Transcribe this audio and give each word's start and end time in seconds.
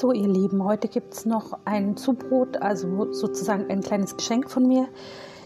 So, 0.00 0.12
ihr 0.12 0.28
Lieben, 0.28 0.64
heute 0.64 0.88
gibt 0.88 1.12
es 1.12 1.26
noch 1.26 1.58
ein 1.66 1.94
Zubrot, 1.94 2.56
also 2.62 3.12
sozusagen 3.12 3.68
ein 3.68 3.82
kleines 3.82 4.16
Geschenk 4.16 4.50
von 4.50 4.66
mir. 4.66 4.88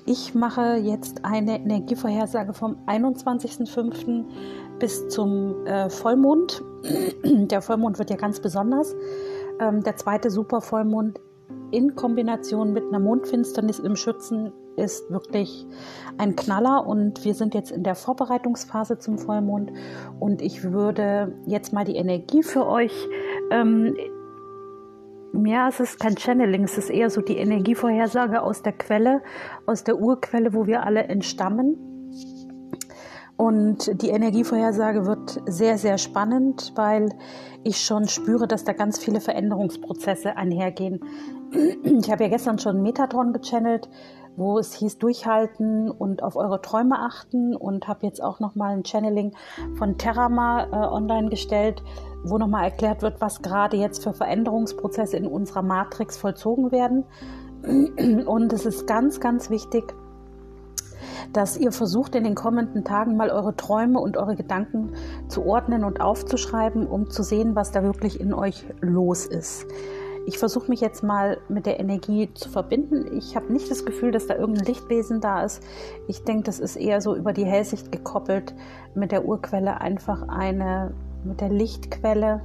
Ich 0.06 0.36
mache 0.36 0.76
jetzt 0.76 1.24
eine 1.24 1.56
Energievorhersage 1.56 2.54
vom 2.54 2.76
21.05. 2.86 4.24
bis 4.78 5.08
zum 5.08 5.66
äh, 5.66 5.90
Vollmond. 5.90 6.62
Der 7.24 7.62
Vollmond 7.62 7.98
wird 7.98 8.10
ja 8.10 8.16
ganz 8.16 8.38
besonders. 8.38 8.94
Ähm, 9.58 9.82
der 9.82 9.96
zweite 9.96 10.30
Supervollmond 10.30 11.18
in 11.72 11.96
Kombination 11.96 12.72
mit 12.72 12.84
einer 12.84 13.00
Mondfinsternis 13.00 13.80
im 13.80 13.96
Schützen 13.96 14.52
ist 14.76 15.10
wirklich 15.10 15.66
ein 16.18 16.36
Knaller 16.36 16.86
und 16.86 17.24
wir 17.24 17.34
sind 17.34 17.54
jetzt 17.54 17.72
in 17.72 17.82
der 17.82 17.96
Vorbereitungsphase 17.96 18.98
zum 18.98 19.18
Vollmond 19.18 19.72
und 20.20 20.42
ich 20.42 20.62
würde 20.62 21.36
jetzt 21.44 21.72
mal 21.72 21.84
die 21.84 21.96
Energie 21.96 22.44
für 22.44 22.66
euch 22.66 22.92
ähm, 23.50 23.96
ja, 25.44 25.68
es 25.68 25.80
ist 25.80 25.98
kein 25.98 26.16
Channeling, 26.16 26.64
es 26.64 26.78
ist 26.78 26.90
eher 26.90 27.10
so 27.10 27.20
die 27.20 27.36
Energievorhersage 27.36 28.42
aus 28.42 28.62
der 28.62 28.72
Quelle, 28.72 29.22
aus 29.66 29.84
der 29.84 29.98
Urquelle, 29.98 30.54
wo 30.54 30.66
wir 30.66 30.84
alle 30.84 31.04
entstammen. 31.04 31.76
Und 33.36 34.00
die 34.00 34.10
Energievorhersage 34.10 35.06
wird 35.06 35.42
sehr, 35.46 35.76
sehr 35.76 35.98
spannend, 35.98 36.72
weil 36.76 37.10
ich 37.64 37.80
schon 37.80 38.06
spüre, 38.06 38.46
dass 38.46 38.62
da 38.64 38.72
ganz 38.72 38.98
viele 38.98 39.20
Veränderungsprozesse 39.20 40.36
einhergehen. 40.36 41.00
Ich 41.82 42.10
habe 42.10 42.24
ja 42.24 42.30
gestern 42.30 42.58
schon 42.58 42.82
Metatron 42.82 43.32
gechannelt, 43.32 43.88
wo 44.36 44.58
es 44.58 44.72
hieß 44.74 44.98
durchhalten 44.98 45.90
und 45.90 46.22
auf 46.22 46.36
eure 46.36 46.60
Träume 46.60 46.98
achten 46.98 47.54
und 47.56 47.88
habe 47.88 48.06
jetzt 48.06 48.22
auch 48.22 48.40
nochmal 48.40 48.76
ein 48.76 48.84
Channeling 48.84 49.32
von 49.76 49.98
Terrama 49.98 50.64
äh, 50.64 50.92
online 50.92 51.28
gestellt, 51.28 51.82
wo 52.24 52.38
nochmal 52.38 52.64
erklärt 52.64 53.02
wird, 53.02 53.20
was 53.20 53.42
gerade 53.42 53.76
jetzt 53.76 54.02
für 54.02 54.12
Veränderungsprozesse 54.12 55.16
in 55.16 55.26
unserer 55.26 55.62
Matrix 55.62 56.16
vollzogen 56.16 56.72
werden. 56.72 57.04
Und 58.26 58.52
es 58.52 58.66
ist 58.66 58.86
ganz, 58.86 59.20
ganz 59.20 59.50
wichtig, 59.50 59.94
dass 61.32 61.56
ihr 61.56 61.72
versucht, 61.72 62.14
in 62.14 62.24
den 62.24 62.34
kommenden 62.34 62.84
Tagen 62.84 63.16
mal 63.16 63.30
eure 63.30 63.56
Träume 63.56 63.98
und 63.98 64.16
eure 64.16 64.36
Gedanken 64.36 64.92
zu 65.28 65.44
ordnen 65.44 65.84
und 65.84 66.00
aufzuschreiben, 66.00 66.86
um 66.86 67.10
zu 67.10 67.22
sehen, 67.22 67.54
was 67.54 67.72
da 67.72 67.82
wirklich 67.82 68.20
in 68.20 68.32
euch 68.32 68.66
los 68.80 69.26
ist. 69.26 69.66
Ich 70.26 70.38
versuche 70.38 70.70
mich 70.70 70.80
jetzt 70.80 71.02
mal 71.02 71.38
mit 71.48 71.66
der 71.66 71.80
Energie 71.80 72.32
zu 72.32 72.48
verbinden. 72.48 73.14
Ich 73.18 73.36
habe 73.36 73.52
nicht 73.52 73.70
das 73.70 73.84
Gefühl, 73.84 74.10
dass 74.10 74.26
da 74.26 74.36
irgendein 74.36 74.64
Lichtwesen 74.64 75.20
da 75.20 75.44
ist. 75.44 75.62
Ich 76.08 76.24
denke, 76.24 76.44
das 76.44 76.60
ist 76.60 76.76
eher 76.76 77.02
so 77.02 77.14
über 77.14 77.34
die 77.34 77.44
Hellsicht 77.44 77.92
gekoppelt 77.92 78.54
mit 78.94 79.12
der 79.12 79.26
Urquelle 79.26 79.82
einfach 79.82 80.26
eine 80.28 80.94
mit 81.24 81.40
der 81.40 81.48
Lichtquelle 81.48 82.42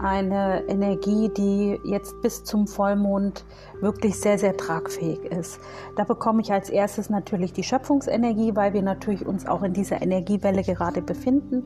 eine 0.00 0.62
Energie, 0.68 1.28
die 1.28 1.78
jetzt 1.84 2.20
bis 2.22 2.44
zum 2.44 2.66
Vollmond 2.66 3.44
wirklich 3.80 4.20
sehr, 4.20 4.38
sehr 4.38 4.56
tragfähig 4.56 5.24
ist. 5.24 5.60
Da 5.96 6.04
bekomme 6.04 6.40
ich 6.40 6.52
als 6.52 6.70
erstes 6.70 7.10
natürlich 7.10 7.52
die 7.52 7.62
Schöpfungsenergie, 7.62 8.54
weil 8.54 8.72
wir 8.72 8.82
natürlich 8.82 9.26
uns 9.26 9.46
auch 9.46 9.62
in 9.62 9.72
dieser 9.72 10.00
Energiewelle 10.00 10.62
gerade 10.62 11.02
befinden. 11.02 11.64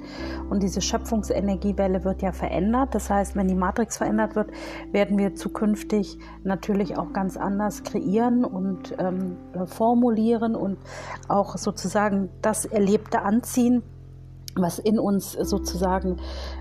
Und 0.48 0.62
diese 0.62 0.80
Schöpfungsenergiewelle 0.80 2.04
wird 2.04 2.22
ja 2.22 2.32
verändert. 2.32 2.94
Das 2.94 3.10
heißt, 3.10 3.36
wenn 3.36 3.48
die 3.48 3.54
Matrix 3.54 3.98
verändert 3.98 4.34
wird, 4.34 4.50
werden 4.92 5.18
wir 5.18 5.34
zukünftig 5.34 6.18
natürlich 6.42 6.96
auch 6.96 7.12
ganz 7.12 7.36
anders 7.36 7.82
kreieren 7.82 8.44
und 8.44 8.94
ähm, 8.98 9.36
formulieren 9.66 10.54
und 10.54 10.78
auch 11.28 11.56
sozusagen 11.58 12.30
das 12.40 12.64
Erlebte 12.64 13.22
anziehen 13.22 13.82
was 14.56 14.78
in 14.78 14.98
uns 14.98 15.32
sozusagen 15.32 16.16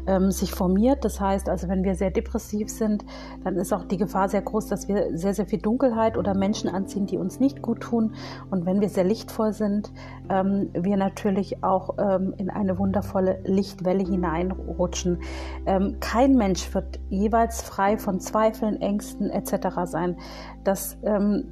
ähm, 0.07 0.31
sich 0.31 0.51
formiert. 0.51 1.03
Das 1.03 1.19
heißt 1.19 1.49
also, 1.49 1.67
wenn 1.67 1.83
wir 1.83 1.95
sehr 1.95 2.11
depressiv 2.11 2.69
sind, 2.69 3.05
dann 3.43 3.55
ist 3.57 3.73
auch 3.73 3.83
die 3.83 3.97
Gefahr 3.97 4.29
sehr 4.29 4.41
groß, 4.41 4.67
dass 4.67 4.87
wir 4.87 5.17
sehr, 5.17 5.33
sehr 5.33 5.45
viel 5.45 5.59
Dunkelheit 5.59 6.17
oder 6.17 6.33
Menschen 6.33 6.69
anziehen, 6.69 7.05
die 7.05 7.17
uns 7.17 7.39
nicht 7.39 7.61
gut 7.61 7.81
tun. 7.81 8.13
Und 8.49 8.65
wenn 8.65 8.81
wir 8.81 8.89
sehr 8.89 9.03
lichtvoll 9.03 9.53
sind, 9.53 9.91
ähm, 10.29 10.69
wir 10.73 10.97
natürlich 10.97 11.63
auch 11.63 11.97
ähm, 11.97 12.33
in 12.37 12.49
eine 12.49 12.77
wundervolle 12.77 13.39
Lichtwelle 13.45 14.03
hineinrutschen. 14.03 15.19
Ähm, 15.65 15.97
kein 15.99 16.35
Mensch 16.35 16.73
wird 16.73 16.99
jeweils 17.09 17.61
frei 17.61 17.97
von 17.97 18.19
Zweifeln, 18.19 18.81
Ängsten 18.81 19.29
etc. 19.29 19.67
sein. 19.85 20.17
Das 20.63 20.97
ähm, 21.03 21.45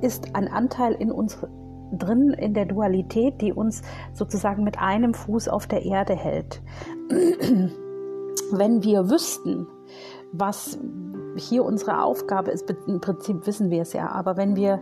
ist 0.00 0.34
ein 0.34 0.48
Anteil 0.48 0.92
in 0.94 1.10
uns 1.10 1.38
drin 1.92 2.34
in 2.36 2.54
der 2.54 2.66
Dualität, 2.66 3.40
die 3.40 3.52
uns 3.52 3.82
sozusagen 4.12 4.64
mit 4.64 4.78
einem 4.78 5.14
Fuß 5.14 5.48
auf 5.48 5.66
der 5.66 5.84
Erde 5.84 6.14
hält. 6.14 6.62
Wenn 8.52 8.82
wir 8.82 9.10
wüssten, 9.10 9.66
was 10.32 10.78
hier 11.38 11.64
unsere 11.64 12.02
Aufgabe 12.02 12.50
ist, 12.50 12.72
im 12.86 13.00
Prinzip 13.00 13.46
wissen 13.46 13.70
wir 13.70 13.82
es 13.82 13.92
ja, 13.92 14.10
aber 14.10 14.36
wenn 14.36 14.56
wir 14.56 14.80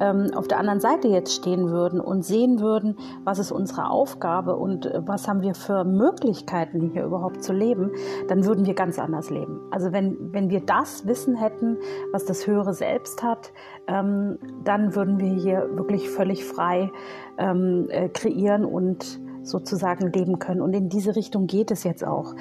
ähm, 0.00 0.30
auf 0.34 0.48
der 0.48 0.58
anderen 0.58 0.80
Seite 0.80 1.08
jetzt 1.08 1.32
stehen 1.34 1.70
würden 1.70 2.00
und 2.00 2.24
sehen 2.24 2.60
würden, 2.60 2.96
was 3.24 3.38
ist 3.38 3.52
unsere 3.52 3.90
Aufgabe 3.90 4.56
und 4.56 4.86
äh, 4.86 5.00
was 5.06 5.28
haben 5.28 5.42
wir 5.42 5.54
für 5.54 5.84
Möglichkeiten, 5.84 6.90
hier 6.92 7.04
überhaupt 7.04 7.42
zu 7.42 7.52
leben, 7.52 7.92
dann 8.28 8.44
würden 8.44 8.66
wir 8.66 8.74
ganz 8.74 8.98
anders 8.98 9.30
leben. 9.30 9.60
Also 9.70 9.92
wenn, 9.92 10.32
wenn 10.32 10.50
wir 10.50 10.60
das 10.60 11.06
Wissen 11.06 11.36
hätten, 11.36 11.78
was 12.12 12.24
das 12.24 12.46
höhere 12.46 12.74
Selbst 12.74 13.22
hat, 13.22 13.52
ähm, 13.86 14.38
dann 14.64 14.94
würden 14.94 15.18
wir 15.18 15.30
hier 15.30 15.68
wirklich 15.76 16.08
völlig 16.10 16.44
frei 16.44 16.90
ähm, 17.38 17.86
äh, 17.90 18.08
kreieren 18.08 18.64
und 18.64 19.20
sozusagen 19.48 20.12
leben 20.12 20.38
können. 20.38 20.60
Und 20.60 20.74
in 20.74 20.88
diese 20.88 21.16
Richtung 21.16 21.46
geht 21.46 21.70
es 21.70 21.84
jetzt 21.84 22.04
auch. 22.04 22.34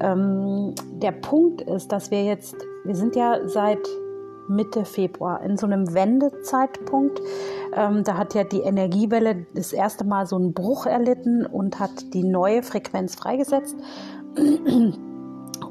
Ähm, 0.00 0.74
der 1.02 1.12
Punkt 1.12 1.62
ist, 1.62 1.92
dass 1.92 2.10
wir 2.10 2.24
jetzt, 2.24 2.56
wir 2.84 2.94
sind 2.94 3.16
ja 3.16 3.48
seit 3.48 3.88
Mitte 4.46 4.84
Februar 4.84 5.42
in 5.42 5.56
so 5.56 5.66
einem 5.66 5.94
Wendezeitpunkt. 5.94 7.20
Ähm, 7.74 8.04
da 8.04 8.16
hat 8.16 8.34
ja 8.34 8.44
die 8.44 8.60
Energiewelle 8.60 9.46
das 9.54 9.72
erste 9.72 10.04
Mal 10.04 10.26
so 10.26 10.36
einen 10.36 10.52
Bruch 10.52 10.86
erlitten 10.86 11.46
und 11.46 11.80
hat 11.80 12.12
die 12.14 12.24
neue 12.24 12.62
Frequenz 12.62 13.14
freigesetzt. 13.14 13.76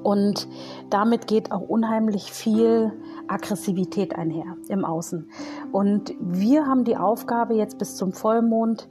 Und 0.03 0.47
damit 0.89 1.27
geht 1.27 1.51
auch 1.51 1.61
unheimlich 1.61 2.31
viel 2.31 2.91
Aggressivität 3.27 4.15
einher 4.17 4.57
im 4.67 4.83
Außen. 4.83 5.29
Und 5.71 6.13
wir 6.19 6.65
haben 6.65 6.83
die 6.83 6.97
Aufgabe 6.97 7.53
jetzt 7.53 7.77
bis 7.77 7.95
zum 7.95 8.11
Vollmond 8.11 8.89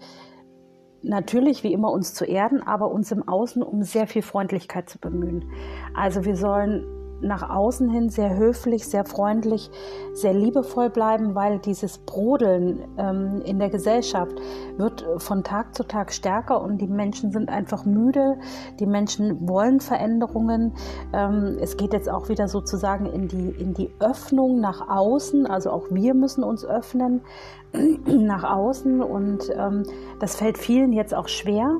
natürlich 1.03 1.65
wie 1.65 1.73
immer 1.73 1.91
uns 1.91 2.15
zu 2.15 2.25
erden, 2.25 2.63
aber 2.63 2.91
uns 2.91 3.11
im 3.11 3.27
Außen 3.27 3.63
um 3.63 3.83
sehr 3.83 4.07
viel 4.07 4.23
Freundlichkeit 4.23 4.89
zu 4.89 4.99
bemühen. 4.99 5.51
Also 5.95 6.25
wir 6.25 6.37
sollen 6.37 6.87
nach 7.23 7.49
außen 7.49 7.89
hin 7.89 8.09
sehr 8.11 8.37
höflich, 8.37 8.87
sehr 8.87 9.05
freundlich, 9.05 9.71
sehr 10.13 10.35
liebevoll 10.35 10.91
bleiben, 10.91 11.35
weil 11.35 11.59
dieses 11.59 11.99
Brodeln 11.99 12.81
ähm, 12.99 13.43
in 13.45 13.59
der 13.59 13.71
Gesellschaft 13.71 14.37
wird 14.77 15.07
von 15.19 15.45
Tag 15.45 15.75
zu 15.75 15.85
Tag 15.85 16.13
stärker 16.13 16.61
und 16.61 16.79
die 16.79 16.87
Menschen 16.87 17.33
sind 17.33 17.49
einfach 17.49 17.85
müde. 17.85 18.39
Die 18.81 18.87
Menschen 18.87 19.49
wollen 19.49 19.81
Veränderungen. 19.81 20.75
Ähm, 21.13 21.57
es 21.61 21.77
geht 21.77 21.93
jetzt 21.93 22.09
auch 22.09 22.29
wieder 22.29 22.49
sozusagen 22.49 23.07
in 23.07 23.29
die, 23.29 23.51
in 23.51 23.75
die 23.75 23.91
Öffnung 24.01 24.61
nach 24.61 24.89
außen. 24.89 25.47
Also 25.47 25.71
auch 25.71 25.87
wir 25.91 26.15
müssen 26.15 26.45
uns 26.45 26.65
öffnen 26.65 27.23
nach 28.07 28.45
außen 28.45 29.01
und 29.01 29.51
ähm, 29.57 29.85
das 30.19 30.37
fällt 30.37 30.59
vielen 30.59 30.93
jetzt 30.93 31.15
auch 31.15 31.29
schwer 31.29 31.79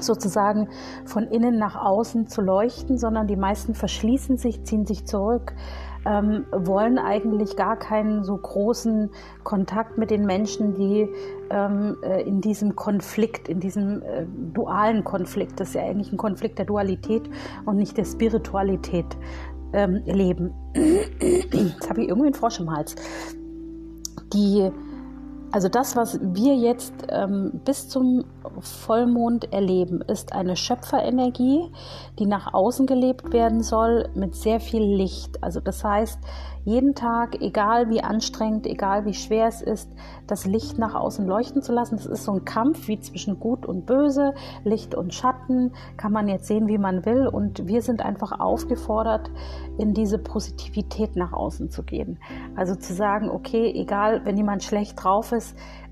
sozusagen 0.00 0.68
von 1.04 1.24
innen 1.24 1.58
nach 1.58 1.76
außen 1.76 2.28
zu 2.28 2.40
leuchten, 2.40 2.98
sondern 2.98 3.26
die 3.26 3.36
meisten 3.36 3.74
verschließen 3.74 4.38
sich, 4.38 4.64
ziehen 4.64 4.86
sich 4.86 5.06
zurück, 5.06 5.54
ähm, 6.06 6.46
wollen 6.52 6.98
eigentlich 6.98 7.56
gar 7.56 7.76
keinen 7.76 8.22
so 8.22 8.36
großen 8.36 9.10
Kontakt 9.42 9.98
mit 9.98 10.10
den 10.10 10.24
Menschen, 10.24 10.74
die 10.74 11.08
ähm, 11.50 11.96
äh, 12.02 12.22
in 12.22 12.40
diesem 12.40 12.76
Konflikt, 12.76 13.48
in 13.48 13.60
diesem 13.60 14.02
äh, 14.02 14.24
dualen 14.54 15.02
Konflikt, 15.02 15.58
das 15.58 15.68
ist 15.68 15.74
ja 15.74 15.82
eigentlich 15.82 16.12
ein 16.12 16.16
Konflikt 16.16 16.58
der 16.58 16.66
Dualität 16.66 17.28
und 17.64 17.76
nicht 17.76 17.96
der 17.96 18.04
Spiritualität 18.04 19.16
ähm, 19.72 20.02
leben. 20.06 20.52
Jetzt 20.74 21.90
habe 21.90 22.02
ich 22.02 22.08
irgendwie 22.08 22.28
einen 22.28 22.34
Frosch 22.34 22.60
im 22.60 22.70
Hals. 22.70 22.94
Die 24.32 24.70
also 25.52 25.68
das, 25.68 25.96
was 25.96 26.18
wir 26.20 26.54
jetzt 26.56 26.92
ähm, 27.08 27.60
bis 27.64 27.88
zum 27.88 28.24
Vollmond 28.60 29.52
erleben, 29.52 30.02
ist 30.02 30.32
eine 30.32 30.56
Schöpferenergie, 30.56 31.70
die 32.18 32.26
nach 32.26 32.52
außen 32.52 32.86
gelebt 32.86 33.32
werden 33.32 33.62
soll 33.62 34.08
mit 34.14 34.34
sehr 34.34 34.60
viel 34.60 34.82
Licht. 34.82 35.42
Also 35.42 35.60
das 35.60 35.84
heißt, 35.84 36.18
jeden 36.66 36.96
Tag, 36.96 37.40
egal 37.40 37.90
wie 37.90 38.02
anstrengend, 38.02 38.66
egal 38.66 39.04
wie 39.04 39.14
schwer 39.14 39.46
es 39.46 39.62
ist, 39.62 39.88
das 40.26 40.46
Licht 40.46 40.78
nach 40.78 40.96
außen 40.96 41.24
leuchten 41.24 41.62
zu 41.62 41.72
lassen. 41.72 41.94
Das 41.94 42.06
ist 42.06 42.24
so 42.24 42.32
ein 42.32 42.44
Kampf 42.44 42.88
wie 42.88 42.98
zwischen 42.98 43.38
Gut 43.38 43.64
und 43.66 43.86
Böse, 43.86 44.34
Licht 44.64 44.96
und 44.96 45.14
Schatten, 45.14 45.72
kann 45.96 46.10
man 46.10 46.26
jetzt 46.26 46.46
sehen, 46.48 46.66
wie 46.66 46.78
man 46.78 47.06
will. 47.06 47.28
Und 47.28 47.68
wir 47.68 47.82
sind 47.82 48.04
einfach 48.04 48.40
aufgefordert, 48.40 49.30
in 49.78 49.94
diese 49.94 50.18
Positivität 50.18 51.14
nach 51.14 51.32
außen 51.32 51.70
zu 51.70 51.84
gehen. 51.84 52.18
Also 52.56 52.74
zu 52.74 52.94
sagen, 52.94 53.30
okay, 53.30 53.72
egal, 53.72 54.22
wenn 54.24 54.36
jemand 54.36 54.64
schlecht 54.64 55.02
drauf 55.04 55.30
ist, 55.30 55.35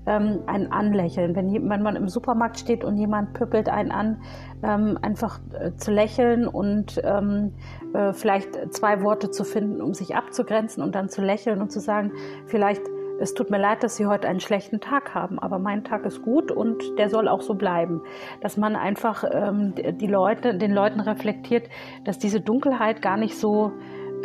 ähm, 0.05 0.43
ein 0.47 0.71
Anlächeln. 0.71 1.35
Wenn, 1.35 1.51
wenn 1.69 1.81
man 1.81 1.95
im 1.95 2.07
Supermarkt 2.07 2.59
steht 2.59 2.83
und 2.83 2.97
jemand 2.97 3.33
püppelt 3.33 3.69
einen 3.69 3.91
an, 3.91 4.21
ähm, 4.63 4.97
einfach 5.01 5.39
äh, 5.53 5.73
zu 5.75 5.91
lächeln 5.91 6.47
und 6.47 7.01
ähm, 7.03 7.53
äh, 7.93 8.13
vielleicht 8.13 8.73
zwei 8.73 9.01
Worte 9.01 9.29
zu 9.29 9.43
finden, 9.43 9.81
um 9.81 9.93
sich 9.93 10.15
abzugrenzen 10.15 10.83
und 10.83 10.95
dann 10.95 11.09
zu 11.09 11.21
lächeln 11.21 11.61
und 11.61 11.71
zu 11.71 11.79
sagen, 11.79 12.11
vielleicht 12.45 12.81
es 13.17 13.33
tut 13.33 13.49
mir 13.49 13.59
leid, 13.59 13.81
dass 13.81 13.95
Sie 13.95 14.05
heute 14.05 14.27
einen 14.27 14.41
schlechten 14.41 14.81
Tag 14.81 15.15
haben, 15.15 15.39
aber 15.39 15.57
mein 15.57 15.85
Tag 15.85 16.05
ist 16.05 16.21
gut 16.21 16.51
und 16.51 16.83
der 16.97 17.09
soll 17.09 17.29
auch 17.29 17.41
so 17.41 17.53
bleiben. 17.53 18.01
Dass 18.41 18.57
man 18.57 18.75
einfach 18.75 19.23
ähm, 19.31 19.73
die 19.75 20.07
Leute, 20.07 20.57
den 20.57 20.73
Leuten 20.73 20.99
reflektiert, 20.99 21.69
dass 22.03 22.19
diese 22.19 22.41
Dunkelheit 22.41 23.01
gar 23.01 23.15
nicht 23.15 23.37
so 23.37 23.71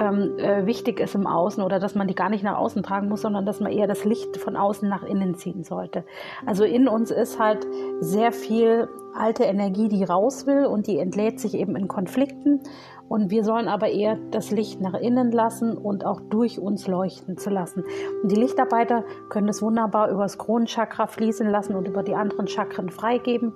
ähm, 0.01 0.39
äh, 0.39 0.65
wichtig 0.65 0.99
ist 0.99 1.15
im 1.15 1.27
Außen 1.27 1.63
oder 1.63 1.79
dass 1.79 1.95
man 1.95 2.09
die 2.09 2.15
gar 2.15 2.31
nicht 2.31 2.43
nach 2.43 2.57
außen 2.57 2.83
tragen 2.83 3.09
muss, 3.09 3.21
sondern 3.21 3.45
dass 3.45 3.61
man 3.61 3.71
eher 3.71 3.87
das 3.87 4.05
Licht 4.05 4.39
von 4.39 4.57
außen 4.57 4.89
nach 4.89 5.03
innen 5.03 5.35
ziehen 5.35 5.63
sollte. 5.63 6.05
Also 6.47 6.65
in 6.65 6.89
uns 6.89 7.11
ist 7.11 7.39
halt 7.39 7.67
sehr 8.01 8.33
viel 8.33 8.89
alte 9.15 9.45
Energie, 9.45 9.89
die 9.89 10.03
raus 10.03 10.47
will 10.47 10.65
und 10.65 10.87
die 10.87 10.99
entlädt 10.99 11.39
sich 11.39 11.55
eben 11.55 11.77
in 11.77 11.87
Konflikten. 11.87 12.61
Und 13.09 13.31
wir 13.31 13.45
sollen 13.45 13.69
aber 13.69 13.89
eher 13.89 14.17
das 14.31 14.51
Licht 14.53 14.81
nach 14.81 14.95
innen 14.95 15.33
lassen 15.33 15.77
und 15.77 16.07
auch 16.07 16.21
durch 16.31 16.59
uns 16.61 16.87
leuchten 16.87 17.37
zu 17.37 17.51
lassen. 17.51 17.85
Und 18.23 18.33
die 18.33 18.37
Lichtarbeiter 18.37 19.05
können 19.29 19.49
es 19.49 19.61
wunderbar 19.61 20.11
über 20.11 20.23
das 20.23 20.39
Kronenchakra 20.39 21.09
fließen 21.09 21.49
lassen 21.51 21.75
und 21.75 21.89
über 21.89 22.03
die 22.03 22.15
anderen 22.15 22.47
Chakren 22.47 22.89
freigeben. 22.89 23.53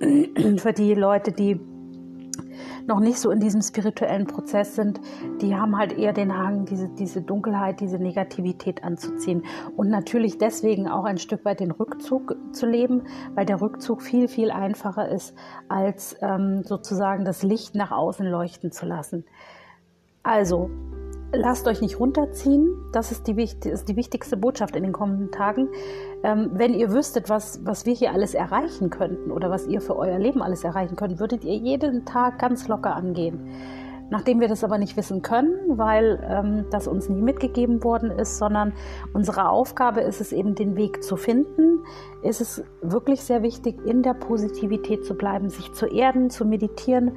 Für 0.56 0.72
die 0.72 0.94
Leute, 0.94 1.32
die 1.32 1.60
noch 2.86 3.00
nicht 3.00 3.18
so 3.18 3.30
in 3.30 3.40
diesem 3.40 3.62
spirituellen 3.62 4.26
Prozess 4.26 4.74
sind, 4.74 5.00
die 5.40 5.54
haben 5.54 5.76
halt 5.76 5.92
eher 5.92 6.12
den 6.12 6.36
Hang, 6.36 6.64
diese, 6.64 6.88
diese 6.88 7.22
Dunkelheit, 7.22 7.80
diese 7.80 7.98
Negativität 7.98 8.84
anzuziehen. 8.84 9.44
Und 9.76 9.88
natürlich 9.88 10.38
deswegen 10.38 10.88
auch 10.88 11.04
ein 11.04 11.18
Stück 11.18 11.44
weit 11.44 11.60
den 11.60 11.70
Rückzug 11.70 12.36
zu 12.52 12.66
leben, 12.66 13.04
weil 13.34 13.46
der 13.46 13.60
Rückzug 13.60 14.02
viel, 14.02 14.28
viel 14.28 14.50
einfacher 14.50 15.08
ist, 15.08 15.34
als 15.68 16.16
ähm, 16.20 16.62
sozusagen 16.64 17.24
das 17.24 17.42
Licht 17.42 17.74
nach 17.74 17.92
außen 17.92 18.26
leuchten 18.26 18.72
zu 18.72 18.86
lassen. 18.86 19.24
Also, 20.22 20.70
lasst 21.36 21.66
euch 21.68 21.80
nicht 21.80 21.98
runterziehen. 21.98 22.68
Das 22.92 23.10
ist 23.12 23.26
die, 23.26 23.40
ist 23.42 23.88
die 23.88 23.96
wichtigste 23.96 24.36
Botschaft 24.36 24.76
in 24.76 24.82
den 24.82 24.92
kommenden 24.92 25.30
Tagen. 25.30 25.68
Ähm, 26.22 26.50
wenn 26.54 26.74
ihr 26.74 26.92
wüsstet, 26.92 27.28
was, 27.28 27.60
was 27.64 27.86
wir 27.86 27.94
hier 27.94 28.12
alles 28.12 28.34
erreichen 28.34 28.90
könnten 28.90 29.30
oder 29.30 29.50
was 29.50 29.66
ihr 29.66 29.80
für 29.80 29.96
euer 29.96 30.18
Leben 30.18 30.42
alles 30.42 30.64
erreichen 30.64 30.96
könnt, 30.96 31.18
würdet 31.18 31.44
ihr 31.44 31.56
jeden 31.56 32.04
Tag 32.04 32.38
ganz 32.38 32.68
locker 32.68 32.94
angehen. 32.94 33.50
Nachdem 34.10 34.40
wir 34.40 34.48
das 34.48 34.62
aber 34.62 34.78
nicht 34.78 34.96
wissen 34.96 35.22
können, 35.22 35.54
weil 35.78 36.22
ähm, 36.28 36.66
das 36.70 36.86
uns 36.86 37.08
nie 37.08 37.22
mitgegeben 37.22 37.82
worden 37.82 38.10
ist, 38.10 38.38
sondern 38.38 38.72
unsere 39.14 39.48
Aufgabe 39.48 40.02
ist 40.02 40.20
es 40.20 40.32
eben, 40.32 40.54
den 40.54 40.76
Weg 40.76 41.02
zu 41.02 41.16
finden, 41.16 41.80
ist 42.22 42.40
es 42.40 42.62
wirklich 42.82 43.22
sehr 43.22 43.42
wichtig, 43.42 43.76
in 43.86 44.02
der 44.02 44.14
Positivität 44.14 45.04
zu 45.04 45.14
bleiben, 45.14 45.48
sich 45.48 45.72
zu 45.72 45.86
erden, 45.86 46.28
zu 46.28 46.44
meditieren, 46.44 47.12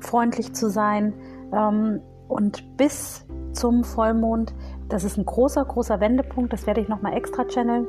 freundlich 0.00 0.54
zu 0.54 0.70
sein 0.70 1.12
ähm, 1.52 2.00
und 2.30 2.76
bis 2.76 3.24
zum 3.52 3.84
Vollmond. 3.84 4.54
Das 4.88 5.04
ist 5.04 5.18
ein 5.18 5.24
großer, 5.24 5.64
großer 5.64 6.00
Wendepunkt. 6.00 6.52
Das 6.52 6.66
werde 6.66 6.80
ich 6.80 6.88
nochmal 6.88 7.14
extra 7.14 7.44
channeln. 7.44 7.86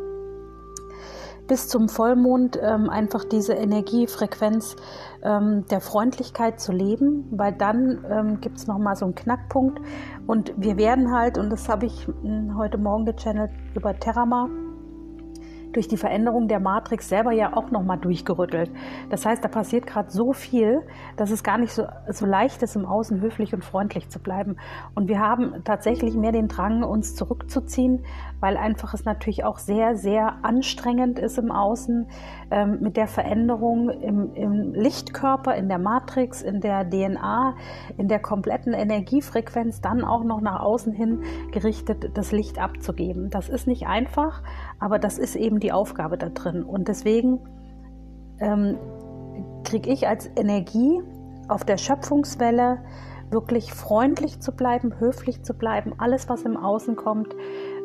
Bis 1.47 1.67
zum 1.67 1.89
Vollmond 1.89 2.57
ähm, 2.61 2.89
einfach 2.89 3.25
diese 3.25 3.53
Energiefrequenz 3.53 4.75
ähm, 5.21 5.65
der 5.69 5.81
Freundlichkeit 5.81 6.59
zu 6.59 6.71
leben, 6.71 7.27
weil 7.31 7.51
dann 7.51 8.05
ähm, 8.09 8.41
gibt 8.41 8.57
es 8.57 8.67
nochmal 8.67 8.95
so 8.95 9.05
einen 9.05 9.15
Knackpunkt. 9.15 9.81
Und 10.27 10.53
wir 10.55 10.77
werden 10.77 11.11
halt, 11.11 11.37
und 11.37 11.49
das 11.49 11.67
habe 11.67 11.87
ich 11.87 12.07
hm, 12.07 12.55
heute 12.57 12.77
Morgen 12.77 13.05
gechannelt 13.05 13.51
über 13.75 13.99
Terramar, 13.99 14.49
durch 15.73 15.87
die 15.87 15.97
Veränderung 15.97 16.47
der 16.47 16.59
Matrix 16.59 17.09
selber 17.09 17.31
ja 17.31 17.55
auch 17.55 17.71
nochmal 17.71 17.97
durchgerüttelt. 17.97 18.71
Das 19.09 19.25
heißt, 19.25 19.43
da 19.43 19.47
passiert 19.47 19.87
gerade 19.87 20.09
so 20.09 20.33
viel, 20.33 20.81
dass 21.17 21.31
es 21.31 21.43
gar 21.43 21.57
nicht 21.57 21.73
so, 21.73 21.83
so 22.09 22.25
leicht 22.25 22.61
ist, 22.63 22.75
im 22.75 22.85
Außen 22.85 23.21
höflich 23.21 23.53
und 23.53 23.63
freundlich 23.63 24.09
zu 24.09 24.19
bleiben. 24.19 24.57
Und 24.95 25.07
wir 25.07 25.19
haben 25.19 25.63
tatsächlich 25.63 26.15
mehr 26.15 26.31
den 26.31 26.47
Drang, 26.47 26.83
uns 26.83 27.15
zurückzuziehen, 27.15 28.03
weil 28.39 28.57
einfach 28.57 28.93
es 28.93 29.05
natürlich 29.05 29.43
auch 29.43 29.57
sehr, 29.57 29.95
sehr 29.95 30.43
anstrengend 30.43 31.19
ist 31.19 31.37
im 31.37 31.51
Außen 31.51 32.07
ähm, 32.51 32.79
mit 32.81 32.97
der 32.97 33.07
Veränderung 33.07 33.89
im, 33.89 34.33
im 34.33 34.73
Lichtkörper, 34.73 35.55
in 35.55 35.67
der 35.67 35.79
Matrix, 35.79 36.41
in 36.41 36.59
der 36.59 36.89
DNA, 36.89 37.55
in 37.97 38.07
der 38.07 38.19
kompletten 38.19 38.73
Energiefrequenz, 38.73 39.81
dann 39.81 40.03
auch 40.03 40.23
noch 40.23 40.41
nach 40.41 40.59
außen 40.59 40.93
hin 40.93 41.23
gerichtet 41.51 42.17
das 42.17 42.31
Licht 42.31 42.59
abzugeben. 42.59 43.29
Das 43.29 43.49
ist 43.49 43.67
nicht 43.67 43.87
einfach, 43.87 44.41
aber 44.81 44.99
das 44.99 45.17
ist 45.17 45.35
eben 45.35 45.59
die 45.59 45.71
Aufgabe 45.71 46.17
da 46.17 46.27
drin. 46.27 46.63
Und 46.63 46.89
deswegen 46.89 47.39
ähm, 48.39 48.77
kriege 49.63 49.89
ich 49.89 50.07
als 50.07 50.29
Energie 50.35 51.01
auf 51.47 51.63
der 51.63 51.77
Schöpfungswelle 51.77 52.79
wirklich 53.29 53.71
freundlich 53.73 54.41
zu 54.41 54.51
bleiben, 54.51 54.99
höflich 54.99 55.43
zu 55.43 55.53
bleiben, 55.53 55.93
alles, 55.99 56.27
was 56.27 56.41
im 56.41 56.57
Außen 56.57 56.95
kommt, 56.95 57.33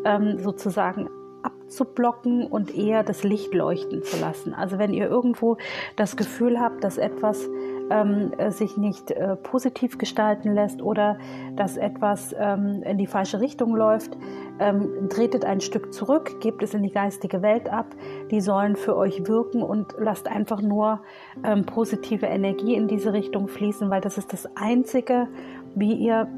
ähm, 0.05 0.39
sozusagen 0.39 1.09
abzublocken 1.43 2.47
und 2.47 2.75
eher 2.75 3.05
das 3.05 3.23
Licht 3.23 3.55
leuchten 3.55 4.03
zu 4.03 4.19
lassen. 4.19 4.55
Also 4.55 4.79
wenn 4.79 4.95
ihr 4.95 5.09
irgendwo 5.09 5.59
das 5.97 6.17
Gefühl 6.17 6.59
habt, 6.59 6.83
dass 6.83 6.97
etwas 6.97 7.49
ähm, 7.91 8.33
sich 8.51 8.77
nicht 8.77 9.11
äh, 9.11 9.37
positiv 9.37 9.99
gestalten 9.99 10.55
lässt 10.55 10.83
oder 10.83 11.19
dass 11.55 11.77
etwas 11.77 12.35
ähm, 12.39 12.83
in 12.83 12.99
die 12.99 13.07
falsche 13.07 13.41
Richtung 13.41 13.75
läuft, 13.75 14.17
ähm, 14.59 15.09
tretet 15.09 15.45
ein 15.45 15.61
Stück 15.61 15.93
zurück, 15.93 16.41
gebt 16.41 16.63
es 16.63 16.75
in 16.75 16.83
die 16.83 16.91
geistige 16.91 17.43
Welt 17.43 17.71
ab. 17.71 17.87
Die 18.31 18.41
sollen 18.41 18.77
für 18.77 18.97
euch 18.97 19.27
wirken 19.27 19.63
und 19.63 19.95
lasst 19.99 20.29
einfach 20.29 20.63
nur 20.63 21.01
ähm, 21.45 21.65
positive 21.65 22.27
Energie 22.27 22.75
in 22.75 22.89
diese 22.89 23.13
Richtung 23.13 23.49
fließen, 23.49 23.91
weil 23.91 24.01
das 24.01 24.19
ist 24.19 24.33
das 24.33 24.49
Einzige, 24.57 25.29
wie 25.75 25.95
ihr 25.95 26.29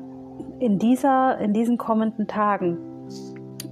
in, 0.59 0.79
dieser, 0.79 1.39
in 1.39 1.53
diesen 1.53 1.79
kommenden 1.79 2.27
Tagen 2.27 2.79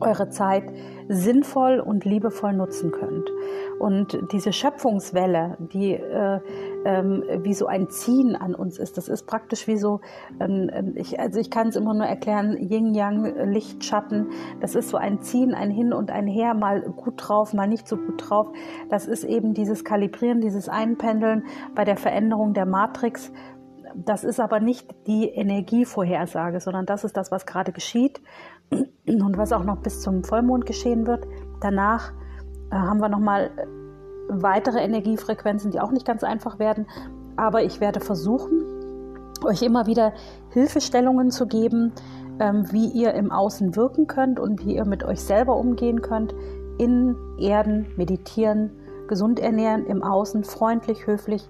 eure 0.00 0.28
Zeit 0.28 0.64
sinnvoll 1.08 1.80
und 1.80 2.04
liebevoll 2.04 2.52
nutzen 2.52 2.90
könnt. 2.90 3.30
Und 3.78 4.18
diese 4.32 4.52
Schöpfungswelle, 4.52 5.56
die 5.72 5.92
äh, 5.92 6.40
ähm, 6.84 7.22
wie 7.42 7.54
so 7.54 7.66
ein 7.66 7.88
Ziehen 7.88 8.34
an 8.34 8.54
uns 8.54 8.78
ist, 8.78 8.96
das 8.96 9.08
ist 9.08 9.26
praktisch 9.26 9.66
wie 9.66 9.76
so, 9.76 10.00
ähm, 10.40 10.94
ich, 10.96 11.20
also 11.20 11.38
ich 11.38 11.50
kann 11.50 11.68
es 11.68 11.76
immer 11.76 11.94
nur 11.94 12.06
erklären, 12.06 12.56
Yin-Yang, 12.56 13.52
Licht, 13.52 13.84
Schatten, 13.84 14.30
das 14.60 14.74
ist 14.74 14.88
so 14.88 14.96
ein 14.96 15.20
Ziehen, 15.20 15.54
ein 15.54 15.70
Hin 15.70 15.92
und 15.92 16.10
ein 16.10 16.26
Her, 16.26 16.54
mal 16.54 16.82
gut 16.82 17.14
drauf, 17.16 17.54
mal 17.54 17.68
nicht 17.68 17.86
so 17.86 17.96
gut 17.96 18.28
drauf. 18.28 18.48
Das 18.88 19.06
ist 19.06 19.24
eben 19.24 19.54
dieses 19.54 19.84
Kalibrieren, 19.84 20.40
dieses 20.40 20.68
Einpendeln 20.68 21.44
bei 21.74 21.84
der 21.84 21.96
Veränderung 21.96 22.54
der 22.54 22.66
Matrix 22.66 23.32
das 23.94 24.24
ist 24.24 24.40
aber 24.40 24.60
nicht 24.60 24.94
die 25.06 25.28
Energievorhersage, 25.28 26.60
sondern 26.60 26.86
das 26.86 27.04
ist 27.04 27.16
das, 27.16 27.30
was 27.30 27.46
gerade 27.46 27.72
geschieht 27.72 28.20
und 28.70 29.38
was 29.38 29.52
auch 29.52 29.64
noch 29.64 29.78
bis 29.78 30.00
zum 30.00 30.24
Vollmond 30.24 30.66
geschehen 30.66 31.06
wird. 31.06 31.26
Danach 31.60 32.12
äh, 32.70 32.74
haben 32.74 33.00
wir 33.00 33.08
nochmal 33.08 33.50
weitere 34.28 34.80
Energiefrequenzen, 34.80 35.70
die 35.70 35.80
auch 35.80 35.92
nicht 35.92 36.06
ganz 36.06 36.24
einfach 36.24 36.58
werden. 36.58 36.86
Aber 37.36 37.62
ich 37.62 37.80
werde 37.80 38.00
versuchen, 38.00 38.62
euch 39.44 39.62
immer 39.62 39.86
wieder 39.86 40.12
Hilfestellungen 40.50 41.30
zu 41.30 41.46
geben, 41.46 41.92
ähm, 42.40 42.70
wie 42.72 42.88
ihr 42.88 43.14
im 43.14 43.30
Außen 43.30 43.76
wirken 43.76 44.06
könnt 44.06 44.40
und 44.40 44.64
wie 44.64 44.74
ihr 44.76 44.84
mit 44.84 45.04
euch 45.04 45.20
selber 45.20 45.56
umgehen 45.56 46.02
könnt. 46.02 46.34
In 46.78 47.16
Erden, 47.38 47.86
meditieren, 47.96 48.70
gesund 49.08 49.38
ernähren, 49.38 49.86
im 49.86 50.02
Außen 50.02 50.44
freundlich, 50.44 51.06
höflich, 51.06 51.48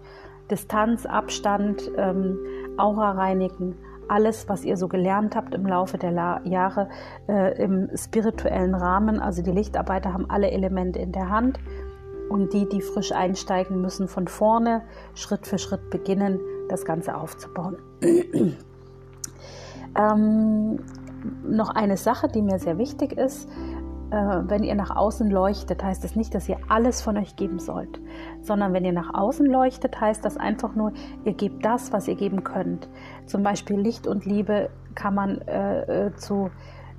Distanz, 0.51 1.07
Abstand, 1.07 1.91
ähm, 1.97 2.39
Aura 2.77 3.13
reinigen 3.13 3.77
alles, 4.09 4.49
was 4.49 4.65
ihr 4.65 4.77
so 4.77 4.89
gelernt 4.89 5.35
habt 5.35 5.55
im 5.55 5.67
Laufe 5.67 5.99
der 5.99 6.13
La 6.13 6.41
Jahre 6.45 6.89
äh, 7.29 7.61
im 7.63 7.91
spirituellen 7.97 8.75
Rahmen. 8.75 9.21
Also 9.21 9.43
die 9.43 9.51
Lichtarbeiter 9.51 10.13
haben 10.13 10.31
alle 10.31 10.51
Elemente 10.51 10.99
in 10.99 11.13
der 11.13 11.29
Hand 11.31 11.59
und 12.29 12.53
die, 12.53 12.69
die 12.69 12.81
frisch 12.81 13.13
einsteigen, 13.13 13.81
müssen 13.81 14.09
von 14.09 14.29
vorne 14.29 14.83
Schritt 15.15 15.47
für 15.47 15.59
Schritt 15.59 15.91
beginnen, 15.91 16.41
das 16.69 16.85
Ganze 16.85 17.17
aufzubauen. 17.17 17.77
ähm, 19.99 20.79
noch 21.45 21.71
eine 21.71 21.97
Sache, 21.97 22.29
die 22.29 22.43
mir 22.43 22.59
sehr 22.59 22.79
wichtig 22.79 23.13
ist. 23.13 23.49
Äh, 24.17 24.49
wenn 24.49 24.65
ihr 24.65 24.75
nach 24.75 24.97
außen 24.97 25.31
leuchtet, 25.31 25.85
heißt 25.85 26.03
das 26.03 26.17
nicht, 26.17 26.35
dass 26.35 26.49
ihr 26.49 26.57
alles 26.69 27.03
von 27.03 27.19
euch 27.19 27.37
geben 27.37 27.59
sollt, 27.59 28.01
sondern 28.41 28.73
wenn 28.73 28.85
ihr 28.85 28.93
nach 28.93 29.13
außen 29.13 29.45
leuchtet, 29.45 30.01
heißt 30.01 30.25
das 30.25 30.39
einfach 30.39 30.75
nur, 30.75 30.93
ihr 31.25 31.35
gebt 31.35 31.65
das, 31.65 31.93
was 31.93 32.09
ihr 32.09 32.15
geben 32.15 32.43
könnt. 32.43 32.89
Zum 33.27 33.43
Beispiel 33.43 33.79
Licht 33.79 34.07
und 34.07 34.25
Liebe 34.25 34.71
kann 34.95 35.15
man 35.15 35.43
äh, 35.43 36.07
äh 36.07 36.15
zu, 36.15 36.51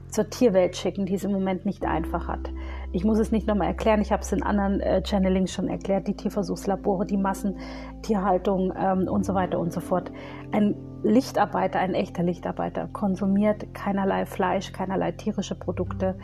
zur 0.10 0.30
Tierwelt 0.30 0.76
schicken, 0.76 1.06
die 1.06 1.16
es 1.16 1.24
im 1.24 1.32
Moment 1.32 1.66
nicht 1.66 1.86
einfach 1.86 2.28
hat. 2.28 2.52
Ich 2.92 3.04
muss 3.04 3.20
es 3.20 3.32
nicht 3.32 3.48
nochmal 3.48 3.68
erklären, 3.68 4.02
ich 4.02 4.12
habe 4.12 4.22
es 4.22 4.32
in 4.32 4.44
anderen 4.44 4.80
äh, 4.80 5.04
Channelings 5.04 5.52
schon 5.52 5.68
erklärt, 5.68 6.08
die 6.08 6.16
Tierversuchslabore, 6.16 7.06
die 7.06 7.18
Massentierhaltung 7.18 8.74
ähm, 8.78 9.08
und 9.08 9.26
so 9.26 9.34
weiter 9.34 9.60
und 9.60 9.74
so 9.74 9.82
fort. 9.82 10.12
Ein 10.52 10.76
Lichtarbeiter, 11.04 11.80
ein 11.80 11.94
echter 11.94 12.24
Lichtarbeiter 12.24 12.88
konsumiert 12.88 13.74
keinerlei 13.74 14.26
Fleisch, 14.26 14.72
keinerlei 14.72 15.12
tierische 15.12 15.56
Produkte, 15.56 16.18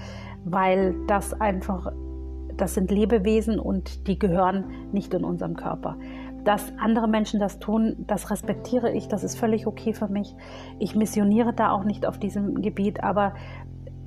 weil 0.45 0.95
das 1.07 1.39
einfach 1.39 1.91
das 2.57 2.75
sind 2.75 2.91
Lebewesen 2.91 3.59
und 3.59 4.07
die 4.07 4.19
gehören 4.19 4.65
nicht 4.91 5.13
in 5.13 5.23
unserem 5.23 5.55
Körper. 5.55 5.97
Dass 6.43 6.73
andere 6.77 7.07
Menschen 7.07 7.39
das 7.39 7.59
tun, 7.59 8.05
das 8.07 8.29
respektiere 8.29 8.91
ich, 8.91 9.07
das 9.07 9.23
ist 9.23 9.37
völlig 9.37 9.67
okay 9.67 9.93
für 9.93 10.07
mich. 10.07 10.35
Ich 10.79 10.95
missioniere 10.95 11.53
da 11.53 11.71
auch 11.71 11.83
nicht 11.83 12.05
auf 12.05 12.17
diesem 12.17 12.61
Gebiet, 12.61 13.03
aber 13.03 13.33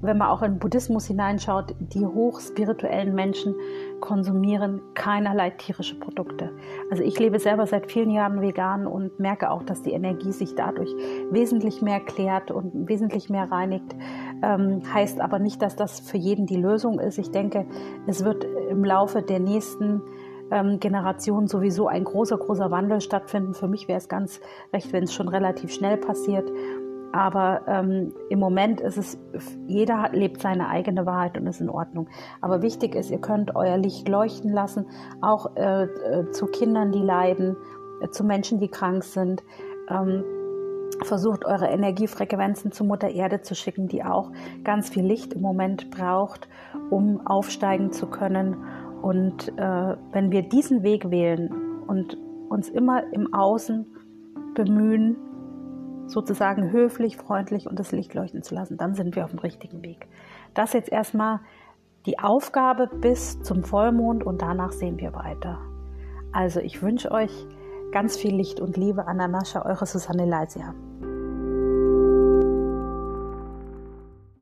wenn 0.03 0.19
man 0.19 0.29
auch 0.29 0.43
in 0.43 0.59
Buddhismus 0.59 1.07
hineinschaut, 1.07 1.75
die 1.79 2.05
hochspirituellen 2.05 3.15
Menschen 3.15 3.55
konsumieren 4.01 4.81
keinerlei 4.95 5.51
tierische 5.51 5.99
Produkte. 5.99 6.51
Also 6.91 7.03
ich 7.03 7.19
lebe 7.19 7.39
selber 7.39 7.67
seit 7.67 7.91
vielen 7.91 8.11
Jahren 8.11 8.41
vegan 8.41 8.87
und 8.87 9.19
merke 9.19 9.51
auch, 9.51 9.63
dass 9.63 9.83
die 9.83 9.93
Energie 9.93 10.33
sich 10.33 10.55
dadurch 10.55 10.91
wesentlich 11.31 11.81
mehr 11.81 12.01
klärt 12.01 12.51
und 12.51 12.89
wesentlich 12.89 13.31
mehr 13.31 13.51
reinigt. 13.51 13.95
Ähm, 14.43 14.83
heißt 14.93 15.21
aber 15.21 15.39
nicht, 15.39 15.63
dass 15.63 15.77
das 15.77 16.01
für 16.01 16.19
jeden 16.19 16.47
die 16.47 16.57
Lösung 16.57 17.01
ist. 17.01 17.19
Ich 17.19 17.31
denke, 17.31 17.67
es 18.07 18.25
wird 18.25 18.45
im 18.45 18.85
Laufe 18.85 19.23
der 19.23 19.41
nächsten 19.41 20.03
ähm, 20.51 20.81
Generation 20.81 21.47
sowieso 21.47 21.89
ein 21.89 22.05
großer, 22.05 22.39
großer 22.39 22.71
Wandel 22.71 23.01
stattfinden. 23.01 23.55
Für 23.55 23.69
mich 23.69 23.89
wäre 23.89 23.99
es 23.99 24.09
ganz 24.09 24.41
recht, 24.73 24.93
wenn 24.93 25.05
es 25.05 25.15
schon 25.15 25.29
relativ 25.29 25.73
schnell 25.73 25.97
passiert. 25.97 26.51
Aber 27.13 27.63
ähm, 27.67 28.13
im 28.29 28.39
Moment 28.39 28.81
ist 28.81 28.99
es, 28.99 29.19
jeder 29.67 30.11
lebt 30.13 30.43
seine 30.43 30.69
eigene 30.69 31.07
Wahrheit 31.07 31.39
und 31.39 31.47
ist 31.47 31.61
in 31.61 31.71
Ordnung. 31.71 32.09
Aber 32.41 32.63
wichtig 32.63 32.95
ist, 32.95 33.11
ihr 33.11 33.21
könnt 33.21 33.57
euer 33.57 33.79
Licht 33.79 34.09
leuchten 34.09 34.53
lassen, 34.53 34.87
auch 35.23 35.57
äh, 35.57 35.85
äh, 35.85 36.31
zu 36.33 36.47
Kindern, 36.47 36.93
die 36.93 37.03
leiden, 37.03 37.57
äh, 38.03 38.11
zu 38.11 38.23
Menschen, 38.23 38.61
die 38.61 38.69
krank 38.69 39.03
sind. 39.05 39.43
Ähm, 39.89 40.25
versucht 41.05 41.45
eure 41.45 41.67
Energiefrequenzen 41.67 42.73
zu 42.73 42.85
Mutter 42.85 43.09
Erde 43.09 43.41
zu 43.41 43.55
schicken, 43.55 43.89
die 43.89 44.05
auch 44.05 44.31
ganz 44.65 44.89
viel 44.89 45.05
Licht 45.05 45.35
im 45.35 45.43
Moment 45.43 45.91
braucht, 45.91 46.49
um 46.91 47.27
aufsteigen 47.27 47.93
zu 47.93 48.07
können 48.07 48.57
und 49.03 49.49
äh, 49.57 49.97
wenn 50.13 50.31
wir 50.33 50.43
diesen 50.43 50.83
Weg 50.83 51.11
wählen 51.11 51.51
und 51.87 52.17
uns 52.49 52.69
immer 52.69 53.13
im 53.13 53.33
Außen 53.33 53.87
bemühen, 54.55 55.17
sozusagen 56.07 56.71
höflich, 56.71 57.17
freundlich 57.17 57.69
und 57.69 57.79
das 57.79 57.93
Licht 57.93 58.15
leuchten 58.15 58.43
zu 58.43 58.55
lassen, 58.55 58.77
dann 58.77 58.95
sind 58.95 59.17
wir 59.17 59.25
auf 59.25 59.31
dem 59.31 59.41
richtigen 59.41 59.83
Weg. 59.83 60.07
Das 60.55 60.73
jetzt 60.73 60.91
erstmal 60.91 61.41
die 62.07 62.19
Aufgabe 62.19 62.87
bis 62.87 63.43
zum 63.43 63.65
Vollmond 63.65 64.25
und 64.25 64.41
danach 64.41 64.73
sehen 64.73 64.99
wir 64.99 65.15
weiter. 65.15 65.59
Also 66.33 66.61
ich 66.61 66.83
wünsche 66.83 67.11
euch 67.11 67.47
ganz 67.91 68.17
viel 68.17 68.35
Licht 68.35 68.61
und 68.61 68.77
Liebe, 68.77 69.07
Ananascha, 69.07 69.65
eure 69.65 69.87
Susanne 69.87 70.27
Leisia. 70.27 70.75